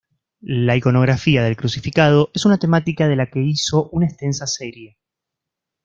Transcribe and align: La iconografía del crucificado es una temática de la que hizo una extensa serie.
La 0.63 0.75
iconografía 0.75 1.43
del 1.43 1.55
crucificado 1.55 2.31
es 2.33 2.45
una 2.47 2.57
temática 2.57 3.07
de 3.07 3.15
la 3.15 3.29
que 3.29 3.43
hizo 3.43 3.87
una 3.91 4.07
extensa 4.07 4.47
serie. 4.47 4.97